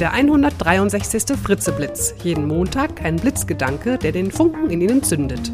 Der 0.00 0.14
163. 0.14 1.36
Fritzeblitz. 1.36 2.14
Jeden 2.22 2.48
Montag 2.48 3.02
ein 3.02 3.16
Blitzgedanke, 3.16 3.98
der 3.98 4.12
den 4.12 4.30
Funken 4.30 4.70
in 4.70 4.80
Ihnen 4.80 5.02
zündet. 5.02 5.52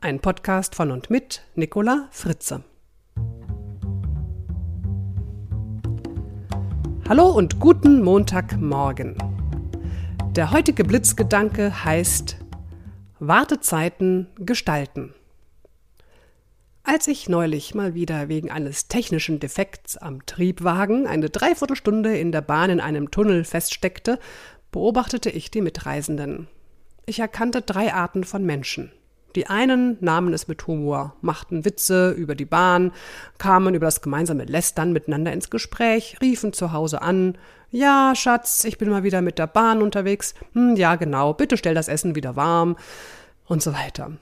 Ein 0.00 0.18
Podcast 0.18 0.74
von 0.74 0.90
und 0.90 1.08
mit 1.08 1.40
Nicola 1.54 2.08
Fritze. 2.10 2.64
Hallo 7.08 7.28
und 7.30 7.60
guten 7.60 8.02
Montagmorgen. 8.02 9.16
Der 10.34 10.50
heutige 10.50 10.82
Blitzgedanke 10.82 11.84
heißt 11.84 12.38
Wartezeiten 13.20 14.26
gestalten. 14.40 15.14
Als 16.84 17.06
ich 17.06 17.28
neulich 17.28 17.76
mal 17.76 17.94
wieder 17.94 18.28
wegen 18.28 18.50
eines 18.50 18.88
technischen 18.88 19.38
Defekts 19.38 19.96
am 19.96 20.26
Triebwagen 20.26 21.06
eine 21.06 21.30
Dreiviertelstunde 21.30 22.18
in 22.18 22.32
der 22.32 22.40
Bahn 22.40 22.70
in 22.70 22.80
einem 22.80 23.12
Tunnel 23.12 23.44
feststeckte, 23.44 24.18
beobachtete 24.72 25.30
ich 25.30 25.52
die 25.52 25.60
Mitreisenden. 25.60 26.48
Ich 27.06 27.20
erkannte 27.20 27.62
drei 27.62 27.94
Arten 27.94 28.24
von 28.24 28.44
Menschen. 28.44 28.90
Die 29.36 29.46
einen 29.46 29.96
nahmen 30.00 30.34
es 30.34 30.48
mit 30.48 30.66
Humor, 30.66 31.14
machten 31.20 31.64
Witze 31.64 32.10
über 32.10 32.34
die 32.34 32.44
Bahn, 32.44 32.92
kamen 33.38 33.74
über 33.74 33.86
das 33.86 34.02
gemeinsame 34.02 34.44
Lästern 34.44 34.92
miteinander 34.92 35.32
ins 35.32 35.50
Gespräch, 35.50 36.16
riefen 36.20 36.52
zu 36.52 36.72
Hause 36.72 37.00
an, 37.00 37.38
ja, 37.70 38.12
Schatz, 38.14 38.64
ich 38.64 38.76
bin 38.76 38.90
mal 38.90 39.04
wieder 39.04 39.22
mit 39.22 39.38
der 39.38 39.46
Bahn 39.46 39.82
unterwegs, 39.82 40.34
hm, 40.52 40.74
ja, 40.76 40.96
genau, 40.96 41.32
bitte 41.32 41.56
stell 41.56 41.74
das 41.74 41.88
Essen 41.88 42.16
wieder 42.16 42.36
warm 42.36 42.76
und 43.46 43.62
so 43.62 43.72
weiter. 43.72 44.12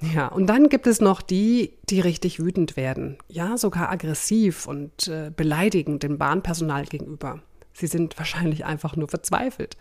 Ja, 0.00 0.28
und 0.28 0.46
dann 0.46 0.68
gibt 0.68 0.86
es 0.86 1.00
noch 1.00 1.20
die, 1.20 1.74
die 1.88 2.00
richtig 2.00 2.40
wütend 2.40 2.76
werden. 2.76 3.18
Ja, 3.28 3.58
sogar 3.58 3.90
aggressiv 3.90 4.66
und 4.66 5.08
äh, 5.08 5.30
beleidigend 5.34 6.02
dem 6.02 6.16
Bahnpersonal 6.16 6.86
gegenüber. 6.86 7.40
Sie 7.74 7.86
sind 7.86 8.18
wahrscheinlich 8.18 8.64
einfach 8.64 8.96
nur 8.96 9.08
verzweifelt. 9.08 9.76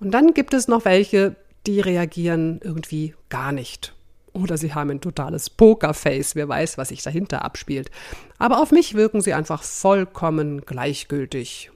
Und 0.00 0.12
dann 0.12 0.34
gibt 0.34 0.54
es 0.54 0.68
noch 0.68 0.84
welche, 0.84 1.36
die 1.66 1.80
reagieren 1.80 2.60
irgendwie 2.62 3.14
gar 3.30 3.52
nicht. 3.52 3.94
Oder 4.32 4.58
sie 4.58 4.74
haben 4.74 4.90
ein 4.90 5.00
totales 5.00 5.50
Pokerface, 5.50 6.34
wer 6.34 6.48
weiß, 6.48 6.78
was 6.78 6.90
sich 6.90 7.02
dahinter 7.02 7.44
abspielt. 7.44 7.90
Aber 8.38 8.60
auf 8.60 8.70
mich 8.70 8.94
wirken 8.94 9.20
sie 9.20 9.34
einfach 9.34 9.62
vollkommen 9.62 10.60
gleichgültig. 10.64 11.70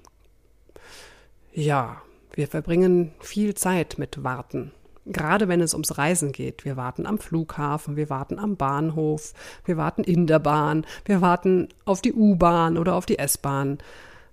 Ja, 1.52 2.02
wir 2.34 2.48
verbringen 2.48 3.12
viel 3.20 3.54
Zeit 3.54 3.98
mit 3.98 4.22
Warten. 4.22 4.72
Gerade 5.04 5.48
wenn 5.48 5.60
es 5.60 5.74
ums 5.74 5.98
Reisen 5.98 6.32
geht. 6.32 6.64
Wir 6.64 6.76
warten 6.76 7.06
am 7.06 7.18
Flughafen, 7.18 7.96
wir 7.96 8.08
warten 8.08 8.38
am 8.38 8.56
Bahnhof, 8.56 9.32
wir 9.64 9.76
warten 9.76 10.04
in 10.04 10.26
der 10.26 10.38
Bahn, 10.38 10.86
wir 11.04 11.20
warten 11.20 11.68
auf 11.84 12.02
die 12.02 12.12
U-Bahn 12.12 12.78
oder 12.78 12.94
auf 12.94 13.06
die 13.06 13.18
S-Bahn. 13.18 13.78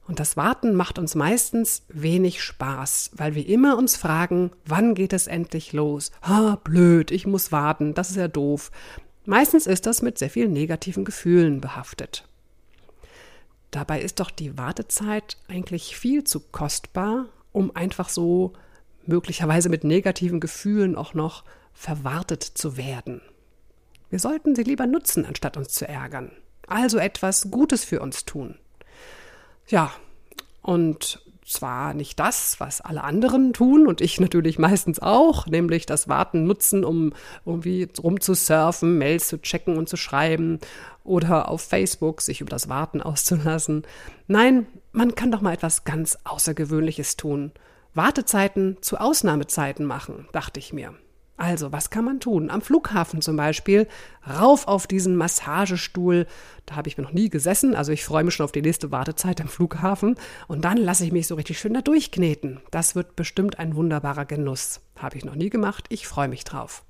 Und 0.07 0.19
das 0.19 0.37
Warten 0.37 0.73
macht 0.73 0.97
uns 0.97 1.13
meistens 1.13 1.83
wenig 1.87 2.41
Spaß, 2.41 3.11
weil 3.13 3.35
wir 3.35 3.47
immer 3.47 3.77
uns 3.77 3.95
fragen, 3.95 4.51
wann 4.65 4.95
geht 4.95 5.13
es 5.13 5.27
endlich 5.27 5.71
los? 5.71 6.11
Ha, 6.23 6.59
blöd, 6.63 7.11
ich 7.11 7.27
muss 7.27 7.51
warten, 7.51 7.93
das 7.93 8.09
ist 8.09 8.15
ja 8.15 8.27
doof. 8.27 8.71
Meistens 9.25 9.67
ist 9.67 9.85
das 9.85 10.01
mit 10.01 10.17
sehr 10.17 10.31
vielen 10.31 10.51
negativen 10.51 11.05
Gefühlen 11.05 11.61
behaftet. 11.61 12.27
Dabei 13.69 14.01
ist 14.01 14.19
doch 14.19 14.31
die 14.31 14.57
Wartezeit 14.57 15.37
eigentlich 15.47 15.95
viel 15.95 16.23
zu 16.23 16.39
kostbar, 16.39 17.27
um 17.51 17.75
einfach 17.75 18.09
so 18.09 18.53
möglicherweise 19.09 19.67
mit 19.67 19.83
negativen 19.83 20.39
Gefühlen 20.39 20.95
auch 20.95 21.13
noch 21.13 21.43
verwartet 21.73 22.43
zu 22.43 22.77
werden. 22.77 23.21
Wir 24.09 24.19
sollten 24.19 24.55
sie 24.55 24.63
lieber 24.63 24.87
nutzen, 24.87 25.25
anstatt 25.25 25.57
uns 25.57 25.69
zu 25.69 25.87
ärgern. 25.87 26.31
Also 26.67 26.97
etwas 26.97 27.51
Gutes 27.51 27.83
für 27.83 27.99
uns 27.99 28.25
tun. 28.25 28.55
Ja, 29.67 29.91
und 30.61 31.21
zwar 31.45 31.95
nicht 31.95 32.19
das, 32.19 32.59
was 32.59 32.79
alle 32.79 33.03
anderen 33.03 33.53
tun 33.53 33.87
und 33.87 34.01
ich 34.01 34.19
natürlich 34.19 34.59
meistens 34.59 34.99
auch, 34.99 35.47
nämlich 35.47 35.87
das 35.87 36.07
Warten 36.07 36.43
nutzen, 36.43 36.83
um 36.83 37.13
irgendwie 37.45 37.87
rumzusurfen, 38.01 38.97
Mails 38.97 39.27
zu 39.27 39.41
checken 39.41 39.77
und 39.77 39.89
zu 39.89 39.97
schreiben 39.97 40.59
oder 41.03 41.49
auf 41.49 41.61
Facebook 41.61 42.21
sich 42.21 42.41
über 42.41 42.51
das 42.51 42.69
Warten 42.69 43.01
auszulassen. 43.01 43.83
Nein, 44.27 44.67
man 44.91 45.15
kann 45.15 45.31
doch 45.31 45.41
mal 45.41 45.53
etwas 45.53 45.85
ganz 45.85 46.17
Außergewöhnliches 46.23 47.17
tun 47.17 47.51
Wartezeiten 47.93 48.77
zu 48.81 48.97
Ausnahmezeiten 48.97 49.85
machen, 49.85 50.27
dachte 50.31 50.59
ich 50.59 50.73
mir. 50.73 50.93
Also, 51.39 51.71
was 51.71 51.89
kann 51.89 52.03
man 52.03 52.19
tun? 52.19 52.49
Am 52.49 52.61
Flughafen 52.61 53.21
zum 53.21 53.37
Beispiel, 53.37 53.87
rauf 54.29 54.67
auf 54.67 54.87
diesen 54.87 55.15
Massagestuhl. 55.15 56.27
Da 56.65 56.75
habe 56.75 56.89
ich 56.89 56.97
mir 56.97 57.03
noch 57.05 57.13
nie 57.13 57.29
gesessen, 57.29 57.75
also 57.75 57.93
ich 57.93 58.03
freue 58.03 58.25
mich 58.25 58.33
schon 58.33 58.43
auf 58.43 58.51
die 58.51 58.61
nächste 58.61 58.91
Wartezeit 58.91 59.39
am 59.39 59.47
Flughafen. 59.47 60.15
Und 60.49 60.65
dann 60.65 60.75
lasse 60.75 61.05
ich 61.05 61.13
mich 61.13 61.27
so 61.27 61.35
richtig 61.35 61.57
schön 61.57 61.73
da 61.73 61.81
durchkneten. 61.81 62.59
Das 62.71 62.93
wird 62.93 63.15
bestimmt 63.15 63.57
ein 63.57 63.77
wunderbarer 63.77 64.25
Genuss. 64.25 64.81
Habe 64.97 65.17
ich 65.17 65.23
noch 65.23 65.35
nie 65.35 65.49
gemacht, 65.49 65.85
ich 65.87 66.07
freue 66.07 66.27
mich 66.27 66.43
drauf. 66.43 66.83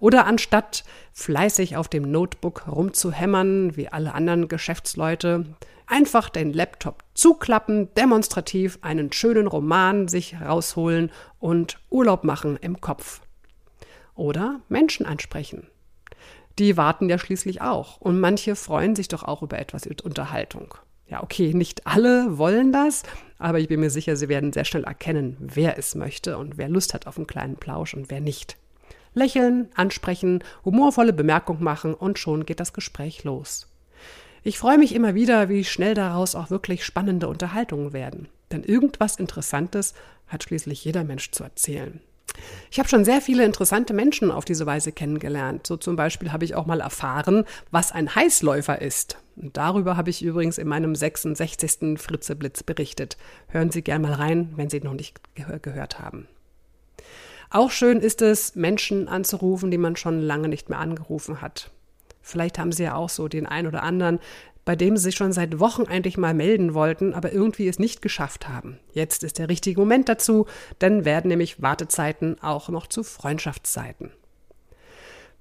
Oder 0.00 0.26
anstatt 0.26 0.84
fleißig 1.12 1.76
auf 1.76 1.88
dem 1.88 2.10
Notebook 2.10 2.66
rumzuhämmern, 2.68 3.76
wie 3.76 3.88
alle 3.88 4.14
anderen 4.14 4.48
Geschäftsleute, 4.48 5.46
einfach 5.86 6.28
den 6.28 6.52
Laptop 6.52 7.04
zuklappen, 7.14 7.92
demonstrativ 7.94 8.78
einen 8.82 9.12
schönen 9.12 9.46
Roman 9.46 10.08
sich 10.08 10.40
rausholen 10.40 11.10
und 11.38 11.78
Urlaub 11.90 12.24
machen 12.24 12.56
im 12.60 12.80
Kopf. 12.80 13.20
Oder 14.14 14.60
Menschen 14.68 15.06
ansprechen. 15.06 15.68
Die 16.58 16.76
warten 16.76 17.08
ja 17.08 17.18
schließlich 17.18 17.62
auch 17.62 18.00
und 18.00 18.20
manche 18.20 18.54
freuen 18.54 18.94
sich 18.94 19.08
doch 19.08 19.24
auch 19.24 19.42
über 19.42 19.58
etwas 19.58 19.86
Unterhaltung. 20.02 20.74
Ja, 21.06 21.22
okay, 21.22 21.52
nicht 21.52 21.86
alle 21.86 22.38
wollen 22.38 22.72
das, 22.72 23.02
aber 23.38 23.58
ich 23.58 23.68
bin 23.68 23.80
mir 23.80 23.90
sicher, 23.90 24.16
sie 24.16 24.28
werden 24.28 24.52
sehr 24.52 24.64
schnell 24.64 24.84
erkennen, 24.84 25.36
wer 25.40 25.76
es 25.78 25.94
möchte 25.94 26.38
und 26.38 26.56
wer 26.56 26.68
Lust 26.68 26.94
hat 26.94 27.06
auf 27.06 27.16
einen 27.16 27.26
kleinen 27.26 27.56
Plausch 27.56 27.92
und 27.94 28.10
wer 28.10 28.20
nicht. 28.20 28.56
Lächeln, 29.14 29.68
ansprechen, 29.74 30.42
humorvolle 30.64 31.12
Bemerkung 31.12 31.62
machen 31.62 31.94
und 31.94 32.18
schon 32.18 32.44
geht 32.46 32.60
das 32.60 32.72
Gespräch 32.72 33.24
los. 33.24 33.68
Ich 34.42 34.58
freue 34.58 34.76
mich 34.76 34.94
immer 34.94 35.14
wieder, 35.14 35.48
wie 35.48 35.64
schnell 35.64 35.94
daraus 35.94 36.34
auch 36.34 36.50
wirklich 36.50 36.84
spannende 36.84 37.28
Unterhaltungen 37.28 37.92
werden. 37.92 38.28
Denn 38.52 38.62
irgendwas 38.62 39.16
Interessantes 39.16 39.94
hat 40.26 40.44
schließlich 40.44 40.84
jeder 40.84 41.04
Mensch 41.04 41.30
zu 41.30 41.44
erzählen. 41.44 42.00
Ich 42.70 42.78
habe 42.78 42.88
schon 42.88 43.04
sehr 43.04 43.20
viele 43.20 43.44
interessante 43.44 43.94
Menschen 43.94 44.30
auf 44.30 44.44
diese 44.44 44.66
Weise 44.66 44.92
kennengelernt. 44.92 45.66
So 45.66 45.76
zum 45.76 45.96
Beispiel 45.96 46.32
habe 46.32 46.44
ich 46.44 46.54
auch 46.54 46.66
mal 46.66 46.80
erfahren, 46.80 47.44
was 47.70 47.92
ein 47.92 48.14
Heißläufer 48.14 48.82
ist. 48.82 49.18
Und 49.36 49.56
darüber 49.56 49.96
habe 49.96 50.10
ich 50.10 50.22
übrigens 50.22 50.58
in 50.58 50.68
meinem 50.68 50.94
66. 50.94 51.98
Fritzeblitz 51.98 52.62
berichtet. 52.62 53.16
Hören 53.48 53.70
Sie 53.70 53.82
gern 53.82 54.02
mal 54.02 54.14
rein, 54.14 54.52
wenn 54.56 54.70
Sie 54.70 54.80
noch 54.80 54.94
nicht 54.94 55.20
gehör 55.34 55.58
gehört 55.58 56.00
haben. 56.00 56.26
Auch 57.54 57.70
schön 57.70 58.00
ist 58.00 58.20
es, 58.20 58.56
Menschen 58.56 59.06
anzurufen, 59.06 59.70
die 59.70 59.78
man 59.78 59.94
schon 59.94 60.20
lange 60.20 60.48
nicht 60.48 60.70
mehr 60.70 60.80
angerufen 60.80 61.40
hat. 61.40 61.70
Vielleicht 62.20 62.58
haben 62.58 62.72
Sie 62.72 62.82
ja 62.82 62.96
auch 62.96 63.08
so 63.08 63.28
den 63.28 63.46
einen 63.46 63.68
oder 63.68 63.84
anderen, 63.84 64.18
bei 64.64 64.74
dem 64.74 64.96
Sie 64.96 65.04
sich 65.04 65.14
schon 65.14 65.32
seit 65.32 65.60
Wochen 65.60 65.84
eigentlich 65.84 66.18
mal 66.18 66.34
melden 66.34 66.74
wollten, 66.74 67.14
aber 67.14 67.30
irgendwie 67.30 67.68
es 67.68 67.78
nicht 67.78 68.02
geschafft 68.02 68.48
haben. 68.48 68.80
Jetzt 68.92 69.22
ist 69.22 69.38
der 69.38 69.48
richtige 69.48 69.78
Moment 69.78 70.08
dazu, 70.08 70.46
denn 70.80 71.04
werden 71.04 71.28
nämlich 71.28 71.62
Wartezeiten 71.62 72.42
auch 72.42 72.70
noch 72.70 72.88
zu 72.88 73.04
Freundschaftszeiten. 73.04 74.10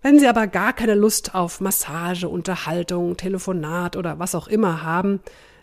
Wenn 0.04 0.20
Sie 0.20 0.28
aber 0.28 0.46
gar 0.46 0.74
keine 0.74 0.94
Lust 0.94 1.34
auf 1.34 1.62
Massage, 1.62 2.30
Unterhaltung, 2.30 3.18
Telefonat 3.18 3.96
oder 3.96 4.20
was 4.20 4.36
auch 4.36 4.48
immer 4.48 4.84
haben, 4.84 5.20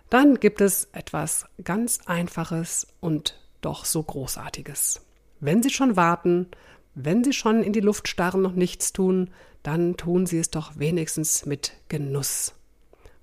dann 0.09 0.41
gibt 0.41 0.61
es 0.61 0.89
etwas 0.95 1.47
ganz 1.63 2.01
Einfaches 2.07 2.89
und 2.99 3.39
doch 3.61 3.85
so 3.85 4.03
Großartiges. 4.03 5.01
Wenn 5.41 5.63
Sie 5.63 5.71
schon 5.71 5.97
warten, 5.97 6.47
wenn 6.95 7.25
Sie 7.25 7.33
schon 7.33 7.63
in 7.63 7.73
die 7.73 7.81
Luft 7.81 8.09
starren 8.09 8.45
und 8.45 8.57
nichts 8.57 8.93
tun, 8.93 9.31
dann 9.63 9.97
tun 9.97 10.27
Sie 10.27 10.39
es 10.39 10.51
doch 10.51 10.79
wenigstens 10.79 11.47
mit 11.47 11.73
Genuss. 11.89 12.55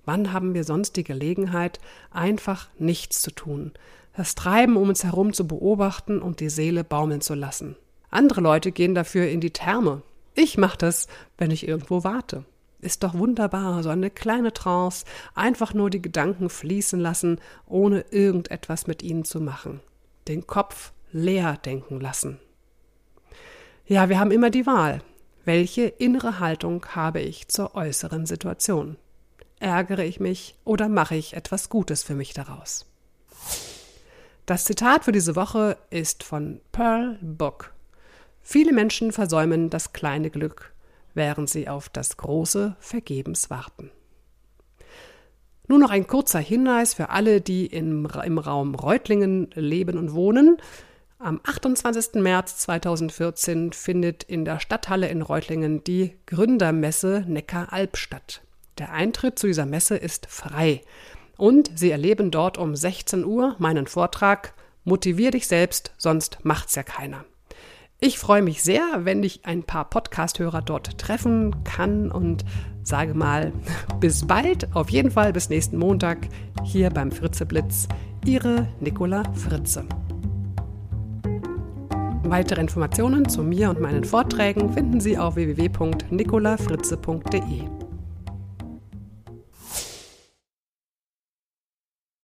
Wann 0.06 0.34
haben 0.34 0.54
wir 0.54 0.64
sonst 0.64 0.96
die 0.96 1.04
Gelegenheit, 1.04 1.80
einfach 2.12 2.70
nichts 2.80 3.22
zu 3.22 3.32
tun, 3.32 3.72
das 4.16 4.34
Treiben 4.34 4.78
um 4.78 4.90
uns 4.90 5.04
herum 5.04 5.34
zu 5.34 5.48
beobachten 5.48 6.22
und 6.22 6.40
die 6.40 6.50
Seele 6.50 6.84
baumeln 6.84 7.22
zu 7.22 7.36
lassen? 7.36 7.76
Andere 8.10 8.42
Leute 8.42 8.72
gehen 8.72 8.96
dafür 8.96 9.28
in 9.28 9.42
die 9.42 9.52
Therme. 9.52 10.02
Ich 10.34 10.58
mache 10.58 10.78
das, 10.78 11.08
wenn 11.38 11.52
ich 11.52 11.68
irgendwo 11.68 12.04
warte. 12.04 12.46
Ist 12.80 13.04
doch 13.04 13.16
wunderbar, 13.16 13.84
so 13.84 13.90
eine 13.90 14.10
kleine 14.10 14.54
Trance, 14.54 15.06
einfach 15.36 15.74
nur 15.74 15.90
die 15.90 16.02
Gedanken 16.02 16.50
fließen 16.50 17.00
lassen, 17.00 17.40
ohne 17.66 18.06
irgendetwas 18.12 18.88
mit 18.88 19.04
ihnen 19.04 19.26
zu 19.26 19.42
machen. 19.42 19.82
Den 20.28 20.48
Kopf 20.48 20.94
leer 21.12 21.58
denken 21.64 22.00
lassen. 22.00 22.40
Ja, 23.86 24.10
wir 24.10 24.20
haben 24.20 24.32
immer 24.32 24.50
die 24.50 24.66
Wahl. 24.66 25.02
Welche 25.46 25.84
innere 25.84 26.40
Haltung 26.40 26.86
habe 26.94 27.22
ich 27.22 27.48
zur 27.48 27.76
äußeren 27.76 28.26
Situation? 28.26 28.98
Ärgere 29.60 30.04
ich 30.04 30.20
mich 30.20 30.56
oder 30.66 30.90
mache 30.90 31.16
ich 31.16 31.34
etwas 31.34 31.70
Gutes 31.70 32.04
für 32.04 32.16
mich 32.16 32.34
daraus? 32.34 32.86
Das 34.46 34.66
Zitat 34.66 35.06
für 35.06 35.12
diese 35.12 35.36
Woche 35.36 35.78
ist 35.90 36.24
von 36.24 36.62
Pearl 36.72 37.18
Book. 37.22 37.74
Viele 38.42 38.72
Menschen 38.72 39.12
versäumen 39.12 39.70
das 39.70 39.94
kleine 39.94 40.30
Glück, 40.30 40.74
während 41.14 41.50
sie 41.50 41.68
auf 41.68 41.90
das 41.90 42.18
große 42.18 42.76
vergebens 42.80 43.50
warten. 43.50 43.92
Nur 45.68 45.80
noch 45.80 45.90
ein 45.90 46.08
kurzer 46.08 46.40
Hinweis 46.40 46.94
für 46.94 47.10
alle, 47.10 47.42
die 47.42 47.66
im, 47.66 48.06
im 48.24 48.38
Raum 48.38 48.74
Reutlingen 48.74 49.50
leben 49.54 49.98
und 49.98 50.14
wohnen. 50.14 50.58
Am 51.20 51.42
28. 51.44 52.22
März 52.22 52.58
2014 52.60 53.74
findet 53.74 54.24
in 54.24 54.46
der 54.46 54.60
Stadthalle 54.60 55.08
in 55.08 55.24
Reutlingen 55.24 55.84
die 55.84 56.16
Gründermesse 56.28 57.26
Neckaralb 57.28 57.98
statt. 57.98 58.42
Der 58.78 58.94
Eintritt 58.94 59.40
zu 59.40 59.48
dieser 59.48 59.66
Messe 59.66 59.98
ist 59.98 60.28
frei. 60.30 60.82
Und 61.36 61.72
Sie 61.74 61.90
erleben 61.90 62.30
dort 62.30 62.60
um 62.60 62.76
16 62.76 63.26
Uhr 63.26 63.56
meinen 63.58 63.88
Vortrag 63.88 64.54
Motivier 64.84 65.32
dich 65.32 65.48
selbst, 65.48 65.92
sonst 65.98 66.38
macht's 66.44 66.76
ja 66.76 66.84
keiner. 66.84 67.26
Ich 68.00 68.20
freue 68.20 68.44
mich 68.44 68.62
sehr, 68.62 68.84
wenn 69.00 69.24
ich 69.24 69.44
ein 69.44 69.64
paar 69.64 69.90
Podcast-Hörer 69.90 70.62
dort 70.62 71.00
treffen 71.00 71.64
kann 71.64 72.12
und 72.12 72.46
sage 72.84 73.16
mal 73.16 73.54
bis 74.00 74.28
bald, 74.28 74.76
auf 74.76 74.92
jeden 74.92 75.10
Fall 75.10 75.34
bis 75.34 75.50
nächsten 75.50 75.78
Montag 75.78 76.30
hier 76.64 76.92
beim 76.92 77.12
Fritze 77.12 77.48
Blitz. 77.48 77.88
Ihre 78.24 78.68
Nicola 78.80 79.24
Fritze. 79.34 79.88
Weitere 82.30 82.60
Informationen 82.60 83.30
zu 83.30 83.42
mir 83.42 83.70
und 83.70 83.80
meinen 83.80 84.04
Vorträgen 84.04 84.74
finden 84.74 85.00
Sie 85.00 85.18
auf 85.18 85.36
www.nicolafritze.de. 85.36 87.87